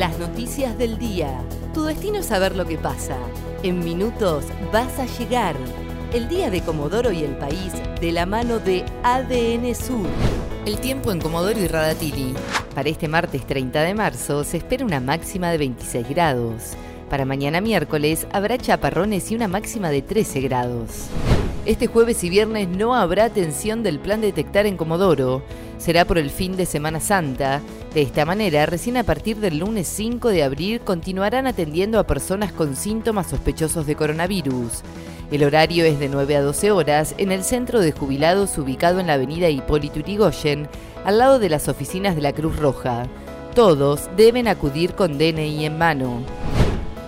[0.00, 1.42] Las noticias del día.
[1.74, 3.18] Tu destino es saber lo que pasa.
[3.62, 5.54] En minutos vas a llegar.
[6.14, 10.06] El día de Comodoro y el país de la mano de ADN Sur.
[10.64, 12.32] El tiempo en Comodoro y Radatili.
[12.74, 16.72] Para este martes 30 de marzo se espera una máxima de 26 grados.
[17.10, 21.08] Para mañana miércoles habrá chaparrones y una máxima de 13 grados.
[21.66, 25.42] Este jueves y viernes no habrá atención del plan detectar en Comodoro.
[25.76, 27.60] Será por el fin de Semana Santa.
[27.94, 32.52] De esta manera, recién a partir del lunes 5 de abril continuarán atendiendo a personas
[32.52, 34.82] con síntomas sospechosos de coronavirus.
[35.32, 39.08] El horario es de 9 a 12 horas en el centro de jubilados ubicado en
[39.08, 40.68] la avenida Hipólito Yrigoyen,
[41.04, 43.08] al lado de las oficinas de la Cruz Roja.
[43.56, 46.22] Todos deben acudir con DNI en mano.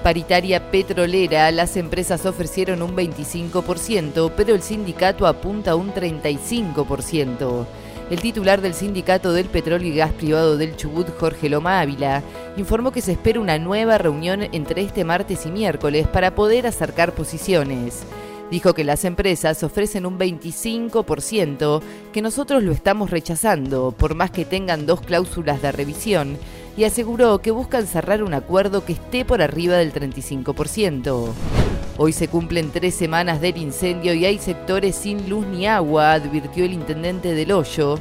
[0.02, 7.66] Paritaria petrolera, las empresas ofrecieron un 25%, pero el sindicato apunta un 35%.
[8.12, 12.22] El titular del Sindicato del Petróleo y Gas Privado del Chubut, Jorge Loma Ávila,
[12.58, 17.14] informó que se espera una nueva reunión entre este martes y miércoles para poder acercar
[17.14, 18.02] posiciones.
[18.50, 21.80] Dijo que las empresas ofrecen un 25%,
[22.12, 26.36] que nosotros lo estamos rechazando, por más que tengan dos cláusulas de revisión,
[26.76, 31.61] y aseguró que buscan cerrar un acuerdo que esté por arriba del 35%.
[31.98, 36.64] Hoy se cumplen tres semanas del incendio y hay sectores sin luz ni agua, advirtió
[36.64, 37.98] el intendente del Hoyo.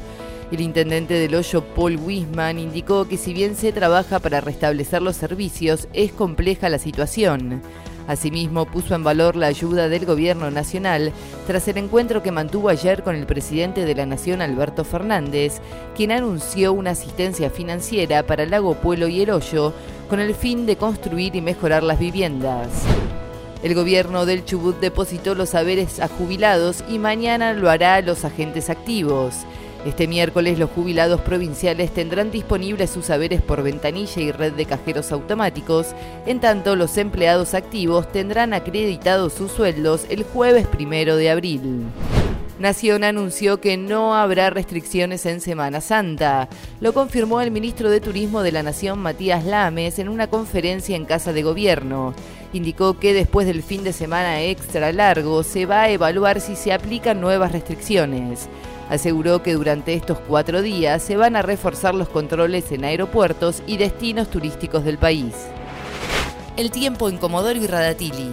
[0.50, 5.16] El intendente del Hoyo, Paul Wisman, indicó que si bien se trabaja para restablecer los
[5.16, 7.60] servicios, es compleja la situación.
[8.08, 11.12] Asimismo, puso en valor la ayuda del gobierno nacional
[11.46, 15.60] tras el encuentro que mantuvo ayer con el presidente de la Nación, Alberto Fernández,
[15.94, 19.74] quien anunció una asistencia financiera para Lago Pueblo y El Hoyo
[20.08, 22.68] con el fin de construir y mejorar las viviendas.
[23.62, 28.24] El gobierno del Chubut depositó los saberes a jubilados y mañana lo hará a los
[28.24, 29.46] agentes activos.
[29.86, 35.12] Este miércoles los jubilados provinciales tendrán disponibles sus saberes por ventanilla y red de cajeros
[35.12, 35.88] automáticos,
[36.26, 41.86] en tanto los empleados activos tendrán acreditados sus sueldos el jueves primero de abril.
[42.58, 46.48] Nación anunció que no habrá restricciones en Semana Santa.
[46.80, 51.06] Lo confirmó el ministro de Turismo de la Nación, Matías Lames, en una conferencia en
[51.06, 52.14] Casa de Gobierno.
[52.52, 56.72] Indicó que después del fin de semana extra largo se va a evaluar si se
[56.72, 58.48] aplican nuevas restricciones.
[58.90, 63.78] Aseguró que durante estos cuatro días se van a reforzar los controles en aeropuertos y
[63.78, 65.32] destinos turísticos del país.
[66.58, 68.28] El tiempo en Comodoro y Radatili.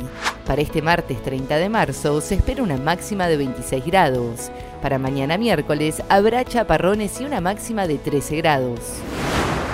[0.45, 4.49] Para este martes 30 de marzo se espera una máxima de 26 grados.
[4.81, 8.79] Para mañana miércoles habrá chaparrones y una máxima de 13 grados.